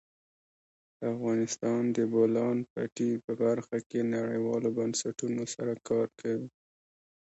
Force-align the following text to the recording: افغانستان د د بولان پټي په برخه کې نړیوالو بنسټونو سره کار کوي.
افغانستان 1.11 1.81
د 1.89 1.97
د 1.97 1.99
بولان 2.13 2.57
پټي 2.71 3.11
په 3.25 3.31
برخه 3.43 3.77
کې 3.89 3.99
نړیوالو 4.15 4.69
بنسټونو 4.77 5.43
سره 5.53 5.73
کار 5.89 6.07
کوي. 6.19 6.49